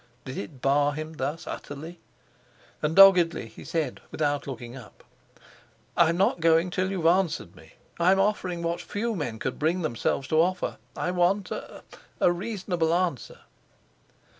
[0.25, 1.99] Did it bar him thus utterly?
[2.81, 5.03] And doggedly he said, without looking up:
[5.95, 7.73] "I am not going till you've answered me.
[7.99, 12.91] I am offering what few men would bring themselves to offer, I want a—a reasonable
[12.95, 13.41] answer."